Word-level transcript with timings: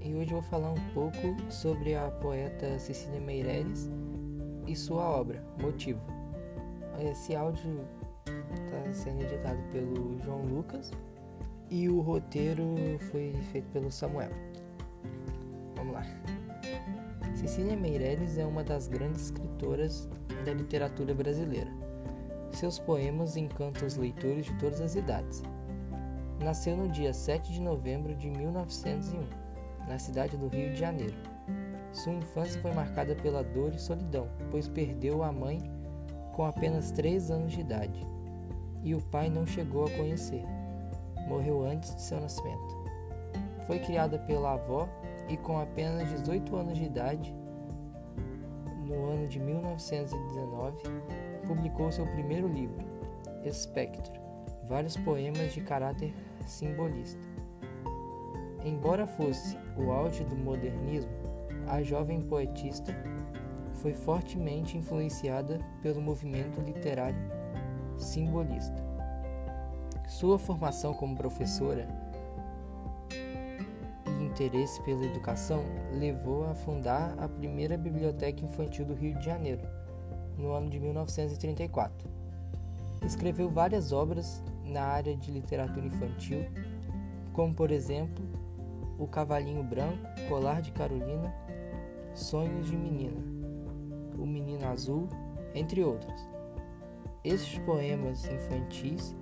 E 0.00 0.14
hoje 0.14 0.32
vou 0.32 0.42
falar 0.42 0.70
um 0.70 0.92
pouco 0.92 1.18
sobre 1.50 1.96
a 1.96 2.08
poeta 2.08 2.78
Cecília 2.78 3.20
Meirelles 3.20 3.90
e 4.66 4.76
sua 4.76 5.02
obra, 5.02 5.44
Motivo. 5.60 6.00
Esse 7.10 7.34
áudio 7.34 7.80
está 8.24 8.92
sendo 8.92 9.22
editado 9.22 9.58
pelo 9.72 10.16
João 10.22 10.42
Lucas 10.42 10.92
e 11.68 11.88
o 11.88 12.00
roteiro 12.00 12.76
foi 13.10 13.34
feito 13.50 13.66
pelo 13.72 13.90
Samuel. 13.90 14.30
Vamos 15.74 15.94
lá. 15.94 16.04
Cecília 17.34 17.76
Meirelles 17.76 18.38
é 18.38 18.46
uma 18.46 18.62
das 18.62 18.86
grandes 18.86 19.24
escritoras 19.24 20.08
da 20.44 20.52
literatura 20.52 21.12
brasileira. 21.12 21.70
Seus 22.52 22.78
poemas 22.78 23.36
encantam 23.36 23.84
os 23.84 23.96
leitores 23.96 24.46
de 24.46 24.54
todas 24.58 24.80
as 24.80 24.94
idades. 24.94 25.42
Nasceu 26.44 26.76
no 26.76 26.90
dia 26.90 27.14
7 27.14 27.54
de 27.54 27.58
novembro 27.58 28.14
de 28.14 28.28
1901 28.28 29.88
na 29.88 29.98
cidade 29.98 30.36
do 30.36 30.46
Rio 30.48 30.74
de 30.74 30.76
Janeiro. 30.78 31.16
Sua 31.90 32.12
infância 32.12 32.60
foi 32.60 32.70
marcada 32.70 33.14
pela 33.14 33.42
dor 33.42 33.72
e 33.74 33.78
solidão, 33.78 34.28
pois 34.50 34.68
perdeu 34.68 35.22
a 35.22 35.32
mãe 35.32 35.62
com 36.34 36.44
apenas 36.44 36.90
3 36.90 37.30
anos 37.30 37.52
de 37.52 37.60
idade 37.60 38.06
e 38.82 38.94
o 38.94 39.00
pai 39.00 39.30
não 39.30 39.46
chegou 39.46 39.86
a 39.86 39.90
conhecer. 39.92 40.44
Morreu 41.26 41.64
antes 41.64 41.94
de 41.94 42.02
seu 42.02 42.20
nascimento. 42.20 42.76
Foi 43.66 43.78
criada 43.78 44.18
pela 44.18 44.52
avó 44.52 44.86
e 45.30 45.38
com 45.38 45.58
apenas 45.58 46.10
18 46.10 46.56
anos 46.56 46.76
de 46.76 46.84
idade, 46.84 47.34
no 48.84 49.12
ano 49.12 49.26
de 49.26 49.40
1919, 49.40 50.76
publicou 51.46 51.90
seu 51.90 52.06
primeiro 52.08 52.46
livro, 52.46 52.84
Espectro, 53.42 54.12
vários 54.68 54.94
poemas 54.98 55.54
de 55.54 55.62
caráter 55.62 56.12
simbolista. 56.46 57.20
Embora 58.64 59.06
fosse 59.06 59.58
o 59.76 59.90
auge 59.90 60.24
do 60.24 60.36
modernismo, 60.36 61.12
a 61.66 61.82
jovem 61.82 62.20
poetista 62.22 62.94
foi 63.74 63.92
fortemente 63.92 64.78
influenciada 64.78 65.58
pelo 65.82 66.00
movimento 66.00 66.60
literário 66.60 67.18
simbolista. 67.98 68.82
Sua 70.08 70.38
formação 70.38 70.94
como 70.94 71.16
professora 71.16 71.86
e 74.06 74.24
interesse 74.24 74.82
pela 74.82 75.04
educação 75.04 75.64
levou 75.92 76.46
a 76.46 76.54
fundar 76.54 77.14
a 77.18 77.28
primeira 77.28 77.76
biblioteca 77.76 78.44
infantil 78.44 78.84
do 78.84 78.94
Rio 78.94 79.14
de 79.18 79.24
Janeiro, 79.24 79.62
no 80.36 80.52
ano 80.52 80.68
de 80.68 80.78
1934. 80.78 82.08
Escreveu 83.04 83.50
várias 83.50 83.92
obras 83.92 84.42
na 84.74 84.82
área 84.82 85.16
de 85.16 85.30
literatura 85.30 85.86
infantil, 85.86 86.44
como 87.32 87.54
por 87.54 87.70
exemplo 87.70 88.24
o 88.98 89.06
Cavalinho 89.06 89.62
Branco, 89.62 90.04
Colar 90.28 90.60
de 90.60 90.72
Carolina, 90.72 91.32
Sonhos 92.12 92.66
de 92.66 92.76
Menina, 92.76 93.20
O 94.18 94.26
Menino 94.26 94.66
Azul, 94.66 95.08
entre 95.54 95.82
outros. 95.82 96.28
Estes 97.22 97.58
poemas 97.60 98.26
infantis 98.26 99.16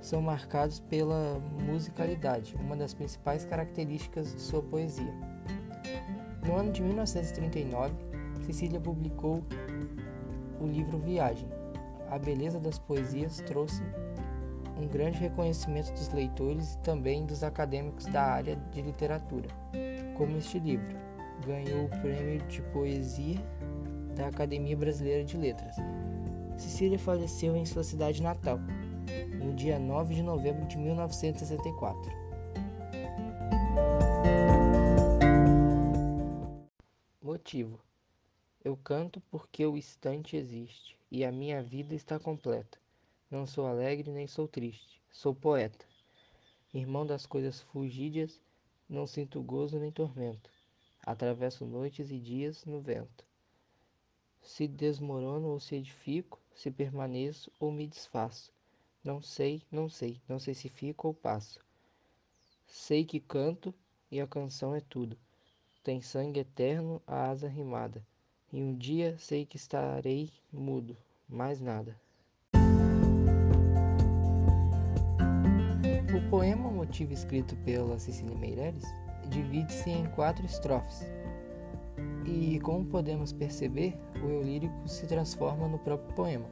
são 0.00 0.20
marcados 0.20 0.78
pela 0.78 1.40
musicalidade, 1.66 2.54
uma 2.56 2.76
das 2.76 2.92
principais 2.92 3.44
características 3.44 4.34
de 4.34 4.40
sua 4.40 4.62
poesia. 4.62 5.12
No 6.46 6.56
ano 6.56 6.70
de 6.70 6.82
1939, 6.82 7.94
Cecília 8.44 8.80
publicou 8.80 9.42
o 10.60 10.66
livro 10.66 10.98
Viagem. 10.98 11.48
A 12.10 12.18
beleza 12.18 12.60
das 12.60 12.78
poesias 12.78 13.40
trouxe 13.46 13.82
um 14.76 14.86
grande 14.86 15.18
reconhecimento 15.18 15.92
dos 15.92 16.08
leitores 16.10 16.74
e 16.74 16.78
também 16.78 17.24
dos 17.24 17.42
acadêmicos 17.42 18.06
da 18.06 18.22
área 18.22 18.56
de 18.56 18.82
literatura, 18.82 19.48
como 20.16 20.36
este 20.36 20.58
livro 20.58 20.96
ganhou 21.44 21.86
o 21.86 22.00
prêmio 22.00 22.40
de 22.46 22.62
poesia 22.72 23.36
da 24.14 24.28
Academia 24.28 24.76
Brasileira 24.76 25.24
de 25.24 25.36
Letras. 25.36 25.76
Cecília 26.56 26.98
faleceu 26.98 27.56
em 27.56 27.64
sua 27.64 27.82
cidade 27.82 28.22
natal, 28.22 28.58
no 29.42 29.52
dia 29.54 29.78
9 29.78 30.14
de 30.14 30.22
novembro 30.22 30.66
de 30.66 30.78
1964. 30.78 32.12
Motivo: 37.20 37.80
Eu 38.64 38.76
canto 38.76 39.20
porque 39.30 39.66
o 39.66 39.76
instante 39.76 40.36
existe 40.36 40.96
e 41.10 41.24
a 41.24 41.32
minha 41.32 41.62
vida 41.62 41.94
está 41.94 42.18
completa. 42.18 42.81
Não 43.32 43.46
sou 43.46 43.66
alegre 43.66 44.10
nem 44.10 44.26
sou 44.26 44.46
triste, 44.46 45.00
sou 45.10 45.34
poeta. 45.34 45.86
Irmão 46.74 47.06
das 47.06 47.24
coisas 47.24 47.62
fugídias, 47.62 48.38
não 48.86 49.06
sinto 49.06 49.40
gozo 49.40 49.78
nem 49.78 49.90
tormento. 49.90 50.50
Atravesso 51.02 51.64
noites 51.64 52.10
e 52.10 52.18
dias 52.18 52.66
no 52.66 52.78
vento. 52.82 53.24
Se 54.42 54.68
desmorono 54.68 55.48
ou 55.48 55.58
se 55.58 55.76
edifico, 55.76 56.38
se 56.54 56.70
permaneço 56.70 57.50
ou 57.58 57.72
me 57.72 57.86
desfaço. 57.86 58.52
Não 59.02 59.22
sei, 59.22 59.62
não 59.72 59.88
sei, 59.88 60.20
não 60.28 60.38
sei 60.38 60.52
se 60.52 60.68
fico 60.68 61.08
ou 61.08 61.14
passo. 61.14 61.58
Sei 62.66 63.02
que 63.02 63.18
canto 63.18 63.74
e 64.10 64.20
a 64.20 64.26
canção 64.26 64.74
é 64.74 64.80
tudo. 64.82 65.16
Tem 65.82 66.02
sangue 66.02 66.40
eterno 66.40 67.00
a 67.06 67.30
asa 67.30 67.48
rimada. 67.48 68.06
E 68.52 68.62
um 68.62 68.76
dia 68.76 69.16
sei 69.16 69.46
que 69.46 69.56
estarei 69.56 70.30
mudo, 70.52 70.94
mais 71.26 71.62
nada. 71.62 71.98
Motivo 76.92 77.14
escrito 77.14 77.56
pela 77.64 77.98
Cecília 77.98 78.36
Meirelles 78.36 78.84
divide-se 79.30 79.88
em 79.88 80.04
quatro 80.10 80.44
estrofes. 80.44 81.10
E 82.26 82.60
como 82.60 82.84
podemos 82.84 83.32
perceber, 83.32 83.98
o 84.22 84.28
eu 84.28 84.42
lírico 84.42 84.86
se 84.86 85.06
transforma 85.06 85.66
no 85.66 85.78
próprio 85.78 86.14
poema. 86.14 86.44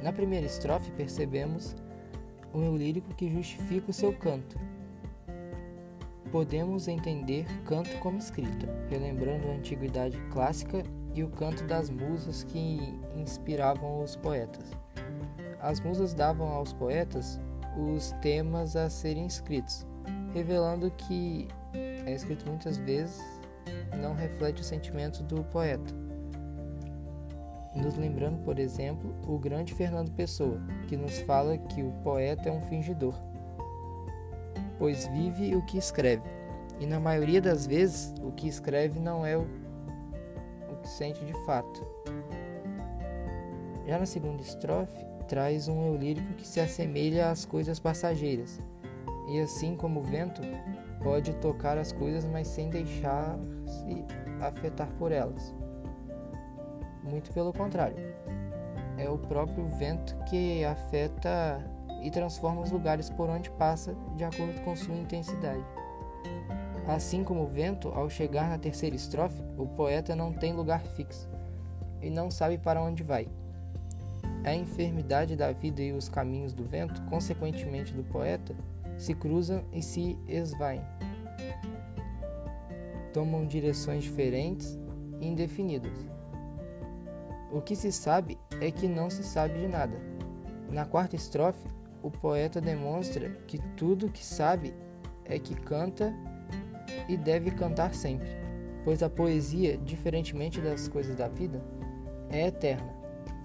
Na 0.00 0.12
primeira 0.12 0.46
estrofe 0.46 0.92
percebemos 0.92 1.74
um 2.54 2.62
eu 2.62 2.76
lírico 2.76 3.12
que 3.16 3.28
justifica 3.28 3.90
o 3.90 3.92
seu 3.92 4.12
canto. 4.12 4.56
Podemos 6.30 6.86
entender 6.86 7.44
canto 7.64 7.98
como 7.98 8.18
escrita, 8.18 8.68
relembrando 8.88 9.48
a 9.48 9.54
antiguidade 9.54 10.16
clássica 10.30 10.84
e 11.16 11.24
o 11.24 11.30
canto 11.30 11.64
das 11.64 11.90
musas 11.90 12.44
que 12.44 12.96
inspiravam 13.16 14.04
os 14.04 14.14
poetas. 14.14 14.70
As 15.58 15.80
musas 15.80 16.14
davam 16.14 16.46
aos 16.46 16.72
poetas 16.72 17.40
os 17.76 18.12
temas 18.22 18.76
a 18.76 18.88
serem 18.88 19.26
escritos, 19.26 19.86
revelando 20.32 20.90
que 20.90 21.48
é 21.74 22.12
escrito 22.12 22.46
muitas 22.46 22.76
vezes 22.78 23.22
não 24.00 24.14
reflete 24.14 24.62
o 24.62 24.64
sentimento 24.64 25.22
do 25.22 25.42
poeta. 25.44 25.94
Nos 27.74 27.96
lembrando, 27.96 28.42
por 28.42 28.58
exemplo, 28.58 29.14
o 29.26 29.38
grande 29.38 29.74
Fernando 29.74 30.10
Pessoa, 30.12 30.60
que 30.88 30.96
nos 30.96 31.18
fala 31.20 31.56
que 31.58 31.82
o 31.82 31.92
poeta 32.02 32.48
é 32.48 32.52
um 32.52 32.62
fingidor, 32.62 33.14
pois 34.78 35.06
vive 35.08 35.54
o 35.54 35.64
que 35.66 35.78
escreve, 35.78 36.28
e 36.80 36.86
na 36.86 36.98
maioria 36.98 37.40
das 37.40 37.66
vezes 37.66 38.14
o 38.22 38.32
que 38.32 38.48
escreve 38.48 38.98
não 38.98 39.24
é 39.24 39.36
o, 39.36 39.42
o 39.42 40.76
que 40.82 40.88
sente 40.88 41.24
de 41.24 41.34
fato. 41.44 41.86
Já 43.86 43.98
na 43.98 44.06
segunda 44.06 44.42
estrofe, 44.42 45.06
traz 45.28 45.68
um 45.68 45.86
eu 45.86 45.96
lírico 45.96 46.32
que 46.34 46.46
se 46.46 46.58
assemelha 46.58 47.30
às 47.30 47.44
coisas 47.44 47.78
passageiras. 47.78 48.58
E 49.28 49.40
assim 49.40 49.76
como 49.76 50.00
o 50.00 50.02
vento, 50.02 50.40
pode 51.02 51.34
tocar 51.34 51.76
as 51.76 51.92
coisas, 51.92 52.24
mas 52.24 52.48
sem 52.48 52.70
deixar-se 52.70 54.04
afetar 54.40 54.88
por 54.98 55.12
elas. 55.12 55.54
Muito 57.04 57.32
pelo 57.32 57.52
contrário. 57.52 57.96
É 58.96 59.08
o 59.08 59.18
próprio 59.18 59.66
vento 59.68 60.16
que 60.24 60.64
afeta 60.64 61.62
e 62.02 62.10
transforma 62.10 62.62
os 62.62 62.70
lugares 62.70 63.10
por 63.10 63.28
onde 63.28 63.50
passa 63.50 63.94
de 64.16 64.24
acordo 64.24 64.60
com 64.62 64.74
sua 64.74 64.94
intensidade. 64.94 65.64
Assim 66.86 67.22
como 67.22 67.42
o 67.42 67.46
vento, 67.46 67.88
ao 67.88 68.08
chegar 68.08 68.48
na 68.48 68.58
terceira 68.58 68.96
estrofe, 68.96 69.42
o 69.58 69.66
poeta 69.66 70.16
não 70.16 70.32
tem 70.32 70.54
lugar 70.54 70.80
fixo 70.80 71.28
e 72.00 72.08
não 72.08 72.30
sabe 72.30 72.56
para 72.56 72.82
onde 72.82 73.02
vai. 73.02 73.28
A 74.44 74.54
enfermidade 74.54 75.36
da 75.36 75.52
vida 75.52 75.82
e 75.82 75.92
os 75.92 76.08
caminhos 76.08 76.52
do 76.52 76.64
vento, 76.64 77.02
consequentemente 77.02 77.92
do 77.92 78.04
poeta, 78.04 78.54
se 78.96 79.14
cruzam 79.14 79.64
e 79.72 79.82
se 79.82 80.16
esvaem. 80.26 80.82
Tomam 83.12 83.46
direções 83.46 84.04
diferentes 84.04 84.78
e 85.20 85.26
indefinidas. 85.26 85.92
O 87.52 87.60
que 87.60 87.74
se 87.74 87.90
sabe 87.90 88.38
é 88.60 88.70
que 88.70 88.86
não 88.86 89.10
se 89.10 89.24
sabe 89.24 89.60
de 89.60 89.66
nada. 89.66 89.96
Na 90.70 90.84
quarta 90.84 91.16
estrofe, 91.16 91.66
o 92.02 92.10
poeta 92.10 92.60
demonstra 92.60 93.30
que 93.46 93.58
tudo 93.76 94.10
que 94.10 94.24
sabe 94.24 94.74
é 95.24 95.38
que 95.38 95.54
canta 95.54 96.14
e 97.08 97.16
deve 97.16 97.50
cantar 97.50 97.94
sempre, 97.94 98.28
pois 98.84 99.02
a 99.02 99.10
poesia, 99.10 99.76
diferentemente 99.78 100.60
das 100.60 100.86
coisas 100.88 101.16
da 101.16 101.26
vida, 101.26 101.62
é 102.30 102.46
eterna 102.46 102.98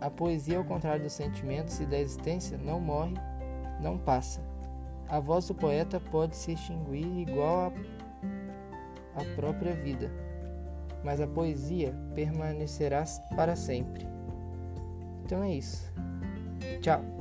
a 0.00 0.10
poesia, 0.10 0.58
ao 0.58 0.64
contrário 0.64 1.02
dos 1.02 1.12
sentimentos 1.12 1.80
e 1.80 1.86
da 1.86 1.98
existência, 1.98 2.56
não 2.58 2.80
morre, 2.80 3.14
não 3.80 3.98
passa. 3.98 4.40
A 5.08 5.18
voz 5.18 5.46
do 5.48 5.54
poeta 5.54 5.98
pode 5.98 6.36
se 6.36 6.52
extinguir 6.52 7.28
igual 7.28 7.72
a 9.14 9.34
própria 9.34 9.74
vida, 9.74 10.10
mas 11.02 11.20
a 11.20 11.26
poesia 11.26 11.94
permanecerá 12.14 13.04
para 13.34 13.56
sempre. 13.56 14.06
Então 15.24 15.42
é 15.42 15.52
isso. 15.52 15.92
Tchau. 16.80 17.17